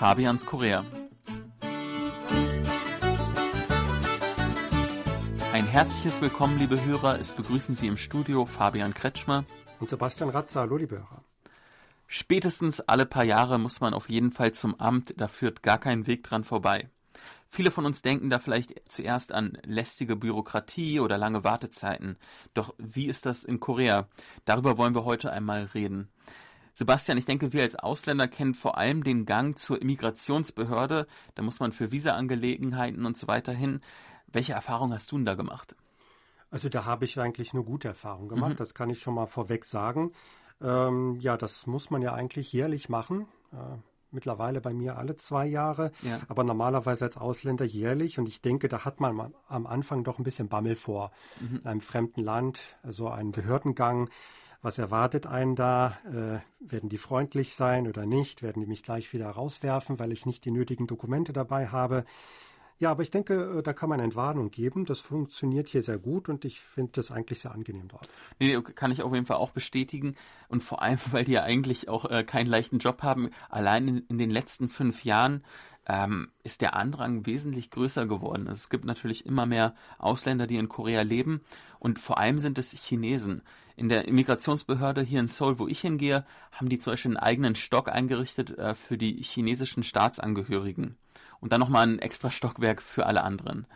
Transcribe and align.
Fabians 0.00 0.46
Korea. 0.46 0.82
Ein 5.52 5.66
herzliches 5.66 6.22
Willkommen, 6.22 6.58
liebe 6.58 6.82
Hörer. 6.82 7.20
Es 7.20 7.34
begrüßen 7.34 7.74
Sie 7.74 7.86
im 7.86 7.98
Studio 7.98 8.46
Fabian 8.46 8.94
Kretschmer 8.94 9.44
und 9.78 9.90
Sebastian 9.90 10.30
Ratzer. 10.30 10.60
Hallo, 10.60 10.78
liebe 10.78 10.96
Hörer. 10.96 11.22
Spätestens 12.06 12.80
alle 12.80 13.04
paar 13.04 13.24
Jahre 13.24 13.58
muss 13.58 13.82
man 13.82 13.92
auf 13.92 14.08
jeden 14.08 14.32
Fall 14.32 14.52
zum 14.52 14.74
Amt, 14.80 15.12
da 15.18 15.28
führt 15.28 15.62
gar 15.62 15.76
kein 15.76 16.06
Weg 16.06 16.22
dran 16.22 16.44
vorbei. 16.44 16.88
Viele 17.46 17.70
von 17.70 17.84
uns 17.84 18.00
denken 18.00 18.30
da 18.30 18.38
vielleicht 18.38 18.80
zuerst 18.88 19.32
an 19.32 19.58
lästige 19.66 20.16
Bürokratie 20.16 21.00
oder 21.00 21.18
lange 21.18 21.44
Wartezeiten. 21.44 22.16
Doch 22.54 22.74
wie 22.78 23.04
ist 23.04 23.26
das 23.26 23.44
in 23.44 23.60
Korea? 23.60 24.08
Darüber 24.46 24.78
wollen 24.78 24.94
wir 24.94 25.04
heute 25.04 25.30
einmal 25.30 25.64
reden. 25.74 26.08
Sebastian, 26.80 27.18
ich 27.18 27.26
denke, 27.26 27.52
wir 27.52 27.60
als 27.60 27.76
Ausländer 27.76 28.26
kennen 28.26 28.54
vor 28.54 28.78
allem 28.78 29.04
den 29.04 29.26
Gang 29.26 29.58
zur 29.58 29.82
Immigrationsbehörde. 29.82 31.06
Da 31.34 31.42
muss 31.42 31.60
man 31.60 31.72
für 31.72 31.92
Visa-Angelegenheiten 31.92 33.04
und 33.04 33.18
so 33.18 33.28
weiter 33.28 33.52
hin. 33.52 33.82
Welche 34.28 34.54
Erfahrung 34.54 34.90
hast 34.94 35.12
du 35.12 35.16
denn 35.16 35.26
da 35.26 35.34
gemacht? 35.34 35.76
Also 36.50 36.70
da 36.70 36.86
habe 36.86 37.04
ich 37.04 37.20
eigentlich 37.20 37.52
nur 37.52 37.66
gute 37.66 37.88
Erfahrungen 37.88 38.30
gemacht, 38.30 38.52
mhm. 38.52 38.56
das 38.56 38.72
kann 38.72 38.88
ich 38.88 39.02
schon 39.02 39.12
mal 39.12 39.26
vorweg 39.26 39.66
sagen. 39.66 40.12
Ähm, 40.62 41.16
ja, 41.20 41.36
das 41.36 41.66
muss 41.66 41.90
man 41.90 42.00
ja 42.00 42.14
eigentlich 42.14 42.50
jährlich 42.50 42.88
machen. 42.88 43.26
Äh, 43.52 43.76
mittlerweile 44.10 44.62
bei 44.62 44.72
mir 44.72 44.96
alle 44.96 45.16
zwei 45.16 45.44
Jahre, 45.44 45.92
ja. 46.00 46.18
aber 46.28 46.44
normalerweise 46.44 47.04
als 47.04 47.18
Ausländer 47.18 47.66
jährlich. 47.66 48.18
Und 48.18 48.26
ich 48.26 48.40
denke, 48.40 48.68
da 48.68 48.86
hat 48.86 49.00
man 49.00 49.34
am 49.48 49.66
Anfang 49.66 50.02
doch 50.02 50.18
ein 50.18 50.24
bisschen 50.24 50.48
Bammel 50.48 50.76
vor. 50.76 51.12
Mhm. 51.40 51.56
In 51.56 51.66
einem 51.66 51.80
fremden 51.82 52.22
Land, 52.22 52.62
so 52.84 52.88
also 52.88 53.08
einen 53.10 53.32
Behördengang. 53.32 54.08
Was 54.62 54.78
erwartet 54.78 55.26
einen 55.26 55.56
da? 55.56 55.98
Äh, 56.04 56.40
werden 56.70 56.90
die 56.90 56.98
freundlich 56.98 57.54
sein 57.54 57.88
oder 57.88 58.04
nicht? 58.04 58.42
Werden 58.42 58.60
die 58.60 58.68
mich 58.68 58.82
gleich 58.82 59.12
wieder 59.12 59.30
rauswerfen, 59.30 59.98
weil 59.98 60.12
ich 60.12 60.26
nicht 60.26 60.44
die 60.44 60.50
nötigen 60.50 60.86
Dokumente 60.86 61.32
dabei 61.32 61.68
habe? 61.68 62.04
Ja, 62.80 62.90
aber 62.90 63.02
ich 63.02 63.10
denke, 63.10 63.58
äh, 63.58 63.62
da 63.62 63.74
kann 63.74 63.90
man 63.90 64.00
Entwarnung 64.00 64.50
geben. 64.50 64.86
Das 64.86 65.00
funktioniert 65.00 65.68
hier 65.68 65.82
sehr 65.82 65.98
gut 65.98 66.30
und 66.30 66.46
ich 66.46 66.60
finde 66.60 66.92
das 66.92 67.10
eigentlich 67.10 67.40
sehr 67.40 67.52
angenehm 67.52 67.88
dort. 67.88 68.08
Nee, 68.38 68.58
kann 68.62 68.90
ich 68.90 69.02
auf 69.02 69.12
jeden 69.12 69.26
Fall 69.26 69.36
auch 69.36 69.50
bestätigen. 69.50 70.16
Und 70.48 70.62
vor 70.62 70.80
allem, 70.80 70.98
weil 71.10 71.24
die 71.24 71.32
ja 71.32 71.42
eigentlich 71.42 71.90
auch 71.90 72.06
äh, 72.06 72.24
keinen 72.24 72.46
leichten 72.46 72.78
Job 72.78 73.02
haben. 73.02 73.28
Allein 73.50 73.86
in, 73.86 73.98
in 74.08 74.18
den 74.18 74.30
letzten 74.30 74.70
fünf 74.70 75.04
Jahren 75.04 75.44
ähm, 75.90 76.28
ist 76.44 76.60
der 76.60 76.76
Andrang 76.76 77.26
wesentlich 77.26 77.70
größer 77.70 78.06
geworden. 78.06 78.46
Also 78.46 78.58
es 78.58 78.70
gibt 78.70 78.84
natürlich 78.84 79.26
immer 79.26 79.44
mehr 79.44 79.74
Ausländer, 79.98 80.46
die 80.46 80.56
in 80.56 80.68
Korea 80.68 81.02
leben 81.02 81.40
und 81.80 81.98
vor 81.98 82.18
allem 82.18 82.38
sind 82.38 82.58
es 82.58 82.70
Chinesen. 82.70 83.42
In 83.74 83.88
der 83.88 84.06
Immigrationsbehörde 84.06 85.02
hier 85.02 85.18
in 85.18 85.26
Seoul, 85.26 85.58
wo 85.58 85.66
ich 85.66 85.80
hingehe, 85.80 86.24
haben 86.52 86.68
die 86.68 86.78
zum 86.78 86.92
Beispiel 86.92 87.10
einen 87.10 87.16
eigenen 87.16 87.54
Stock 87.56 87.88
eingerichtet 87.88 88.56
äh, 88.56 88.76
für 88.76 88.98
die 88.98 89.20
chinesischen 89.20 89.82
Staatsangehörigen 89.82 90.96
und 91.40 91.50
dann 91.50 91.60
nochmal 91.60 91.88
ein 91.88 91.98
extra 91.98 92.30
Stockwerk 92.30 92.82
für 92.82 93.06
alle 93.06 93.24
anderen. 93.24 93.66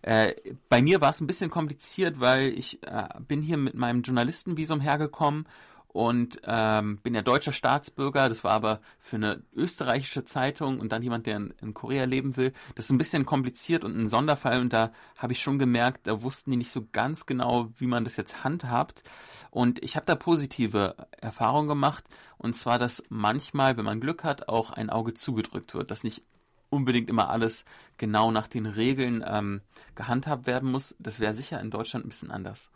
Äh, 0.00 0.32
bei 0.70 0.80
mir 0.80 1.02
war 1.02 1.10
es 1.10 1.20
ein 1.20 1.26
bisschen 1.26 1.50
kompliziert, 1.50 2.20
weil 2.20 2.48
ich 2.58 2.82
äh, 2.84 3.08
bin 3.28 3.42
hier 3.42 3.58
mit 3.58 3.74
meinem 3.74 4.00
Journalistenvisum 4.00 4.80
hergekommen 4.80 5.46
und 5.92 6.40
ähm, 6.44 6.98
bin 6.98 7.14
ja 7.14 7.22
deutscher 7.22 7.52
Staatsbürger. 7.52 8.28
Das 8.28 8.44
war 8.44 8.52
aber 8.52 8.80
für 9.00 9.16
eine 9.16 9.42
österreichische 9.52 10.24
Zeitung 10.24 10.78
und 10.78 10.92
dann 10.92 11.02
jemand, 11.02 11.26
der 11.26 11.36
in, 11.36 11.54
in, 11.60 11.74
Korea 11.74 12.04
leben 12.04 12.36
will. 12.36 12.52
Das 12.76 12.84
ist 12.84 12.90
ein 12.92 12.98
bisschen 12.98 13.26
kompliziert 13.26 13.82
und 13.82 13.96
ein 13.96 14.08
Sonderfall 14.08 14.60
und 14.60 14.72
da 14.72 14.92
habe 15.16 15.32
ich 15.32 15.42
schon 15.42 15.58
gemerkt, 15.58 16.06
da 16.06 16.22
wussten 16.22 16.52
die 16.52 16.56
nicht 16.56 16.70
so 16.70 16.86
ganz 16.92 17.26
genau, 17.26 17.70
wie 17.76 17.86
man 17.86 18.04
das 18.04 18.16
jetzt 18.16 18.44
handhabt. 18.44 19.02
Und 19.50 19.82
ich 19.82 19.96
habe 19.96 20.06
da 20.06 20.14
positive 20.14 20.94
Erfahrungen 21.20 21.68
gemacht 21.68 22.04
und 22.38 22.54
zwar, 22.54 22.78
dass 22.78 23.02
manchmal, 23.08 23.76
wenn 23.76 23.84
man 23.84 24.00
Glück 24.00 24.22
hat, 24.22 24.48
auch 24.48 24.70
ein 24.70 24.90
Auge 24.90 25.14
zugedrückt 25.14 25.74
wird, 25.74 25.90
dass 25.90 26.04
nicht 26.04 26.22
unbedingt 26.68 27.10
immer 27.10 27.30
alles 27.30 27.64
genau 27.98 28.30
nach 28.30 28.46
den 28.46 28.66
Regeln 28.66 29.24
ähm, 29.26 29.60
gehandhabt 29.96 30.46
werden 30.46 30.70
muss. 30.70 30.94
Das 31.00 31.18
wäre 31.18 31.34
sicher 31.34 31.60
in 31.60 31.72
Deutschland 31.72 32.06
ein 32.06 32.10
bisschen 32.10 32.30
anders. 32.30 32.70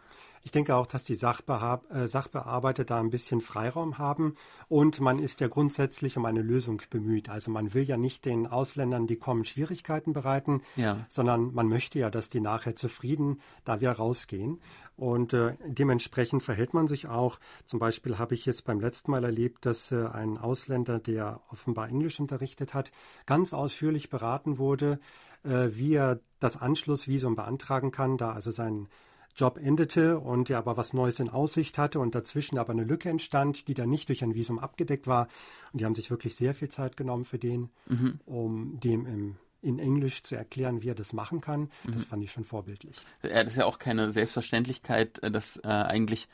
Ich 0.45 0.53
denke 0.53 0.77
auch, 0.77 0.87
dass 0.87 1.05
die 1.05 1.15
äh, 1.15 1.17
Sachbearbeiter 1.17 2.85
da 2.85 3.01
ein 3.01 3.09
bisschen 3.09 3.41
Freiraum 3.41 3.97
haben 3.97 4.37
und 4.69 5.01
man 5.01 5.19
ist 5.19 5.41
ja 5.41 5.49
grundsätzlich 5.49 6.19
um 6.19 6.27
eine 6.27 6.43
Lösung 6.43 6.83
bemüht. 6.91 7.31
Also 7.31 7.51
man 7.51 7.73
will 7.73 7.85
ja 7.85 7.97
nicht 7.97 8.27
den 8.27 8.47
Ausländern, 8.47 9.07
die 9.07 9.17
kommen, 9.17 9.47
Schwierigkeiten 9.47 10.13
bereiten, 10.13 10.61
ja. 10.77 11.07
sondern 11.09 11.55
man 11.55 11.69
möchte 11.69 11.99
ja, 11.99 12.11
dass 12.11 12.29
die 12.29 12.41
nachher 12.41 12.75
zufrieden 12.75 13.41
da 13.65 13.81
wieder 13.81 13.93
rausgehen. 13.93 14.61
Und 14.97 15.33
äh, 15.33 15.57
dementsprechend 15.67 16.43
verhält 16.43 16.75
man 16.75 16.89
sich 16.89 17.09
auch. 17.09 17.41
Zum 17.65 17.81
Beispiel 17.81 18.19
habe 18.19 18.35
ich 18.35 18.45
jetzt 18.45 18.65
beim 18.65 18.81
letzten 18.81 19.13
Mal 19.13 19.25
erlebt, 19.25 19.65
dass 19.65 19.91
äh, 19.93 20.07
ein 20.13 20.37
Ausländer, 20.37 20.99
der 20.99 21.41
offenbar 21.51 21.89
Englisch 21.89 22.21
unterrichtet 22.21 22.75
hat, 22.75 22.93
ganz 23.25 23.55
ausführlich 23.55 24.11
beraten 24.11 24.59
wurde, 24.59 25.01
äh, 25.43 25.71
wie 25.71 25.95
er 25.95 26.21
das 26.39 26.61
Anschlussvisum 26.61 27.35
beantragen 27.35 27.91
kann, 27.91 28.19
da 28.19 28.33
also 28.33 28.51
sein 28.51 28.89
Job 29.37 29.59
endete 29.59 30.19
und 30.19 30.51
er 30.51 30.59
aber 30.59 30.77
was 30.77 30.93
Neues 30.93 31.21
in 31.21 31.29
Aussicht 31.29 31.79
hatte 31.79 32.01
und 32.01 32.15
dazwischen 32.15 32.59
aber 32.59 32.73
eine 32.73 32.85
Lücke 32.85 33.09
entstand, 33.09 33.69
die 33.69 33.75
dann 33.75 33.91
nicht 33.91 34.09
durch 34.09 34.23
ein 34.23 34.35
Visum 34.35 34.59
abgedeckt 34.59 35.07
war. 35.07 35.29
Und 35.73 35.81
die 35.81 35.85
haben 35.85 35.95
sich 35.95 36.11
wirklich 36.11 36.37
sehr 36.37 36.55
viel 36.55 36.69
Zeit 36.69 36.97
genommen 36.97 37.25
für 37.25 37.39
den, 37.39 37.71
mhm. 37.87 38.21
um 38.27 38.81
dem 38.81 39.07
im 39.07 39.37
in 39.65 39.79
Englisch 39.79 40.23
zu 40.23 40.37
erklären, 40.37 40.83
wie 40.83 40.91
er 40.91 40.95
das 40.95 41.15
machen 41.15 41.41
kann. 41.41 41.71
Das 41.85 42.03
mhm. 42.03 42.09
fand 42.09 42.25
ich 42.25 42.31
schon 42.31 42.45
vorbildlich. 42.45 42.99
Ja, 43.23 43.43
das 43.43 43.55
ist 43.55 43.57
ja 43.57 43.65
auch 43.65 43.79
keine 43.79 44.13
Selbstverständlichkeit, 44.13 45.23
äh, 45.23 45.31
dass 45.31 45.57
äh, 45.57 45.69
eigentlich 45.69 46.29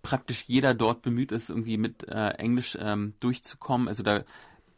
praktisch 0.00 0.44
jeder 0.46 0.74
dort 0.74 1.02
bemüht 1.02 1.32
ist, 1.32 1.50
irgendwie 1.50 1.76
mit 1.76 2.08
äh, 2.08 2.30
Englisch 2.30 2.76
ähm, 2.80 3.12
durchzukommen. 3.20 3.88
Also 3.88 4.02
da 4.02 4.24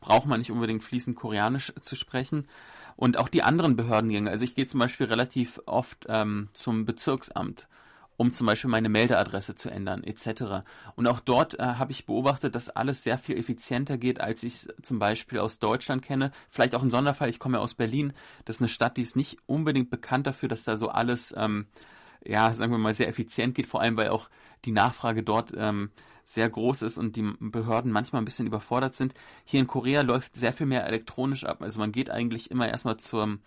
braucht 0.00 0.26
man 0.26 0.38
nicht 0.38 0.50
unbedingt 0.50 0.84
fließend 0.84 1.16
Koreanisch 1.16 1.72
zu 1.80 1.96
sprechen. 1.96 2.46
Und 2.96 3.16
auch 3.18 3.28
die 3.28 3.42
anderen 3.42 3.76
Behördengänge. 3.76 4.30
Also 4.30 4.44
ich 4.44 4.54
gehe 4.54 4.66
zum 4.66 4.80
Beispiel 4.80 5.06
relativ 5.06 5.60
oft 5.66 6.06
ähm, 6.08 6.48
zum 6.52 6.84
Bezirksamt, 6.84 7.68
um 8.16 8.32
zum 8.32 8.46
Beispiel 8.46 8.70
meine 8.70 8.88
Meldeadresse 8.88 9.54
zu 9.54 9.70
ändern, 9.70 10.04
etc. 10.04 10.64
Und 10.94 11.06
auch 11.06 11.20
dort 11.20 11.58
äh, 11.58 11.62
habe 11.62 11.92
ich 11.92 12.06
beobachtet, 12.06 12.54
dass 12.54 12.68
alles 12.68 13.02
sehr 13.02 13.18
viel 13.18 13.36
effizienter 13.36 13.98
geht, 13.98 14.20
als 14.20 14.42
ich 14.42 14.54
es 14.54 14.68
zum 14.82 14.98
Beispiel 14.98 15.40
aus 15.40 15.58
Deutschland 15.58 16.02
kenne. 16.02 16.30
Vielleicht 16.48 16.74
auch 16.74 16.82
ein 16.82 16.90
Sonderfall, 16.90 17.28
ich 17.28 17.38
komme 17.38 17.58
ja 17.58 17.62
aus 17.62 17.74
Berlin. 17.74 18.12
Das 18.44 18.56
ist 18.56 18.62
eine 18.62 18.68
Stadt, 18.68 18.96
die 18.96 19.02
ist 19.02 19.16
nicht 19.16 19.38
unbedingt 19.46 19.90
bekannt 19.90 20.26
dafür, 20.26 20.48
dass 20.48 20.64
da 20.64 20.76
so 20.76 20.88
alles, 20.88 21.34
ähm, 21.36 21.66
ja, 22.24 22.54
sagen 22.54 22.72
wir 22.72 22.78
mal, 22.78 22.94
sehr 22.94 23.08
effizient 23.08 23.54
geht, 23.54 23.66
vor 23.66 23.80
allem 23.80 23.96
weil 23.96 24.08
auch 24.08 24.30
die 24.64 24.72
Nachfrage 24.72 25.22
dort 25.22 25.52
ähm, 25.56 25.90
sehr 26.24 26.48
groß 26.48 26.82
ist 26.82 26.98
und 26.98 27.16
die 27.16 27.32
Behörden 27.40 27.92
manchmal 27.92 28.22
ein 28.22 28.24
bisschen 28.24 28.46
überfordert 28.46 28.94
sind. 28.94 29.14
Hier 29.44 29.60
in 29.60 29.66
Korea 29.66 30.02
läuft 30.02 30.36
sehr 30.36 30.52
viel 30.52 30.66
mehr 30.66 30.86
elektronisch 30.86 31.44
ab. 31.44 31.62
Also 31.62 31.80
man 31.80 31.92
geht 31.92 32.10
eigentlich 32.10 32.50
immer 32.50 32.68
erstmal 32.68 32.96
zur, 32.96 33.38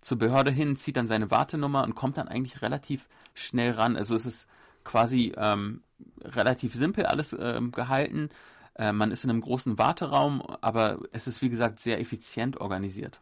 zur 0.00 0.18
Behörde 0.18 0.50
hin, 0.50 0.76
zieht 0.76 0.96
dann 0.96 1.06
seine 1.06 1.30
Wartenummer 1.30 1.84
und 1.84 1.94
kommt 1.94 2.16
dann 2.16 2.28
eigentlich 2.28 2.62
relativ 2.62 3.08
schnell 3.34 3.72
ran. 3.72 3.96
Also 3.96 4.14
es 4.14 4.26
ist 4.26 4.46
quasi 4.84 5.32
ähm, 5.36 5.82
relativ 6.22 6.74
simpel 6.74 7.06
alles 7.06 7.36
ähm, 7.38 7.72
gehalten. 7.72 8.30
Äh, 8.74 8.92
man 8.92 9.10
ist 9.10 9.24
in 9.24 9.30
einem 9.30 9.40
großen 9.40 9.78
Warteraum, 9.78 10.42
aber 10.60 10.98
es 11.12 11.26
ist 11.26 11.42
wie 11.42 11.50
gesagt 11.50 11.80
sehr 11.80 12.00
effizient 12.00 12.60
organisiert. 12.60 13.20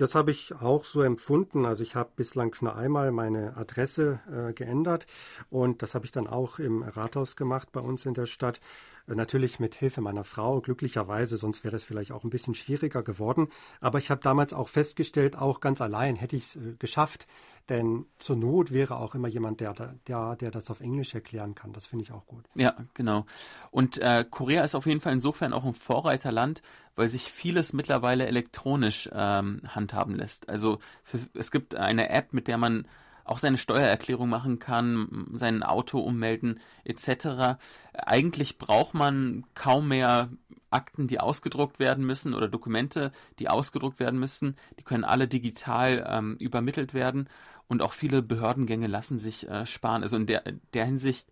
Das 0.00 0.14
habe 0.14 0.30
ich 0.30 0.54
auch 0.54 0.84
so 0.86 1.02
empfunden. 1.02 1.66
Also 1.66 1.82
ich 1.82 1.94
habe 1.94 2.08
bislang 2.16 2.56
nur 2.62 2.74
einmal 2.74 3.12
meine 3.12 3.54
Adresse 3.58 4.20
äh, 4.32 4.54
geändert 4.54 5.04
und 5.50 5.82
das 5.82 5.94
habe 5.94 6.06
ich 6.06 6.10
dann 6.10 6.26
auch 6.26 6.58
im 6.58 6.82
Rathaus 6.82 7.36
gemacht 7.36 7.68
bei 7.70 7.80
uns 7.80 8.06
in 8.06 8.14
der 8.14 8.24
Stadt. 8.24 8.62
Äh, 9.06 9.14
natürlich 9.14 9.60
mit 9.60 9.74
Hilfe 9.74 10.00
meiner 10.00 10.24
Frau, 10.24 10.62
glücklicherweise, 10.62 11.36
sonst 11.36 11.64
wäre 11.64 11.72
das 11.72 11.84
vielleicht 11.84 12.12
auch 12.12 12.24
ein 12.24 12.30
bisschen 12.30 12.54
schwieriger 12.54 13.02
geworden. 13.02 13.48
Aber 13.82 13.98
ich 13.98 14.10
habe 14.10 14.22
damals 14.22 14.54
auch 14.54 14.70
festgestellt, 14.70 15.36
auch 15.36 15.60
ganz 15.60 15.82
allein 15.82 16.16
hätte 16.16 16.34
ich 16.34 16.44
es 16.44 16.56
äh, 16.56 16.76
geschafft, 16.78 17.26
denn 17.70 18.04
zur 18.18 18.36
Not 18.36 18.72
wäre 18.72 18.96
auch 18.96 19.14
immer 19.14 19.28
jemand, 19.28 19.60
der, 19.60 19.74
der, 20.06 20.36
der 20.36 20.50
das 20.50 20.70
auf 20.70 20.80
Englisch 20.80 21.14
erklären 21.14 21.54
kann. 21.54 21.72
Das 21.72 21.86
finde 21.86 22.02
ich 22.02 22.12
auch 22.12 22.26
gut. 22.26 22.44
Ja, 22.54 22.74
genau. 22.94 23.24
Und 23.70 23.96
äh, 23.98 24.24
Korea 24.28 24.64
ist 24.64 24.74
auf 24.74 24.86
jeden 24.86 25.00
Fall 25.00 25.12
insofern 25.12 25.52
auch 25.52 25.64
ein 25.64 25.74
Vorreiterland, 25.74 26.60
weil 26.96 27.08
sich 27.08 27.30
vieles 27.30 27.72
mittlerweile 27.72 28.26
elektronisch 28.26 29.08
ähm, 29.12 29.62
handhaben 29.68 30.16
lässt. 30.16 30.48
Also 30.48 30.80
für, 31.04 31.20
es 31.34 31.50
gibt 31.50 31.76
eine 31.76 32.10
App, 32.10 32.32
mit 32.32 32.48
der 32.48 32.58
man 32.58 32.86
auch 33.24 33.38
seine 33.38 33.58
Steuererklärung 33.58 34.28
machen 34.28 34.58
kann, 34.58 35.28
sein 35.34 35.62
Auto 35.62 35.98
ummelden 35.98 36.60
etc. 36.84 37.58
Eigentlich 37.92 38.58
braucht 38.58 38.94
man 38.94 39.44
kaum 39.54 39.88
mehr 39.88 40.30
Akten, 40.70 41.08
die 41.08 41.20
ausgedruckt 41.20 41.78
werden 41.78 42.06
müssen 42.06 42.34
oder 42.34 42.48
Dokumente, 42.48 43.12
die 43.38 43.48
ausgedruckt 43.48 43.98
werden 43.98 44.20
müssen. 44.20 44.56
Die 44.78 44.84
können 44.84 45.04
alle 45.04 45.28
digital 45.28 46.06
ähm, 46.08 46.36
übermittelt 46.38 46.94
werden 46.94 47.28
und 47.68 47.82
auch 47.82 47.92
viele 47.92 48.22
Behördengänge 48.22 48.86
lassen 48.86 49.18
sich 49.18 49.48
äh, 49.48 49.66
sparen. 49.66 50.02
Also 50.02 50.16
in 50.16 50.26
der, 50.26 50.44
der 50.74 50.84
Hinsicht 50.84 51.28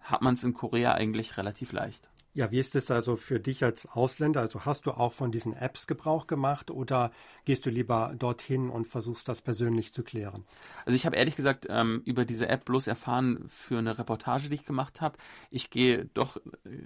hat 0.00 0.22
man 0.22 0.34
es 0.34 0.44
in 0.44 0.54
Korea 0.54 0.92
eigentlich 0.94 1.36
relativ 1.36 1.72
leicht. 1.72 2.09
Ja, 2.32 2.52
wie 2.52 2.60
ist 2.60 2.76
es 2.76 2.92
also 2.92 3.16
für 3.16 3.40
dich 3.40 3.64
als 3.64 3.86
Ausländer? 3.86 4.40
Also 4.40 4.64
hast 4.64 4.86
du 4.86 4.92
auch 4.92 5.12
von 5.12 5.32
diesen 5.32 5.52
Apps 5.52 5.88
Gebrauch 5.88 6.28
gemacht 6.28 6.70
oder 6.70 7.10
gehst 7.44 7.66
du 7.66 7.70
lieber 7.70 8.14
dorthin 8.16 8.70
und 8.70 8.86
versuchst 8.86 9.28
das 9.28 9.42
persönlich 9.42 9.92
zu 9.92 10.04
klären? 10.04 10.44
Also 10.84 10.94
ich 10.94 11.06
habe 11.06 11.16
ehrlich 11.16 11.34
gesagt 11.34 11.66
ähm, 11.68 12.02
über 12.04 12.24
diese 12.24 12.48
App 12.48 12.64
bloß 12.66 12.86
erfahren 12.86 13.48
für 13.48 13.78
eine 13.78 13.98
Reportage, 13.98 14.48
die 14.48 14.54
ich 14.54 14.64
gemacht 14.64 15.00
habe. 15.00 15.18
Ich 15.50 15.70
gehe 15.70 16.04
doch 16.14 16.36
äh, 16.36 16.40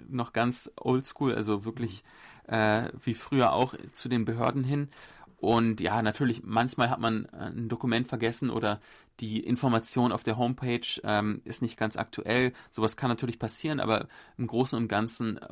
noch 0.09 0.33
ganz 0.33 0.71
oldschool, 0.77 1.35
also 1.35 1.63
wirklich 1.63 2.03
äh, 2.47 2.89
wie 3.03 3.13
früher 3.13 3.53
auch 3.53 3.75
zu 3.91 4.09
den 4.09 4.25
Behörden 4.25 4.63
hin 4.63 4.89
und 5.37 5.81
ja, 5.81 6.01
natürlich, 6.01 6.43
manchmal 6.43 6.89
hat 6.89 6.99
man 6.99 7.25
äh, 7.25 7.47
ein 7.47 7.69
Dokument 7.69 8.07
vergessen 8.07 8.49
oder 8.49 8.79
die 9.19 9.39
Information 9.39 10.11
auf 10.11 10.23
der 10.23 10.37
Homepage 10.37 10.87
ähm, 11.03 11.41
ist 11.45 11.61
nicht 11.61 11.77
ganz 11.77 11.97
aktuell. 11.97 12.53
Sowas 12.71 12.97
kann 12.97 13.09
natürlich 13.09 13.39
passieren, 13.39 13.79
aber 13.79 14.07
im 14.37 14.47
Großen 14.47 14.77
und 14.77 14.87
Ganzen 14.87 15.37
äh, 15.37 15.47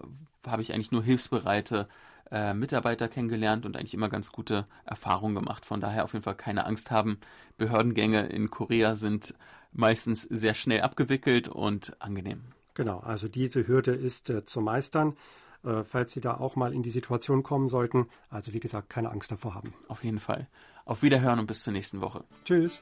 habe 0.47 0.61
ich 0.61 0.73
eigentlich 0.73 0.91
nur 0.91 1.03
hilfsbereite 1.03 1.87
äh, 2.31 2.53
Mitarbeiter 2.53 3.07
kennengelernt 3.07 3.65
und 3.65 3.77
eigentlich 3.77 3.93
immer 3.93 4.09
ganz 4.09 4.31
gute 4.31 4.65
Erfahrungen 4.85 5.35
gemacht. 5.35 5.65
Von 5.65 5.81
daher 5.81 6.03
auf 6.03 6.13
jeden 6.13 6.23
Fall 6.23 6.35
keine 6.35 6.65
Angst 6.65 6.89
haben. 6.89 7.19
Behördengänge 7.57 8.27
in 8.27 8.49
Korea 8.49 8.95
sind 8.95 9.33
meistens 9.71 10.23
sehr 10.23 10.53
schnell 10.53 10.81
abgewickelt 10.81 11.47
und 11.47 12.01
angenehm. 12.01 12.41
Genau, 12.73 12.99
also 12.99 13.27
diese 13.27 13.67
Hürde 13.67 13.91
ist 13.93 14.29
äh, 14.29 14.45
zu 14.45 14.61
meistern 14.61 15.15
äh, 15.63 15.83
falls 15.83 16.13
Sie 16.13 16.21
da 16.21 16.35
auch 16.37 16.55
mal 16.55 16.73
in 16.73 16.83
die 16.83 16.89
Situation 16.89 17.43
kommen 17.43 17.69
sollten. 17.69 18.07
Also 18.29 18.53
wie 18.53 18.59
gesagt, 18.59 18.89
keine 18.89 19.11
Angst 19.11 19.31
davor 19.31 19.55
haben. 19.55 19.73
Auf 19.87 20.03
jeden 20.03 20.19
Fall. 20.19 20.47
Auf 20.85 21.01
Wiederhören 21.01 21.39
und 21.39 21.47
bis 21.47 21.63
zur 21.63 21.73
nächsten 21.73 22.01
Woche. 22.01 22.23
Tschüss. 22.45 22.81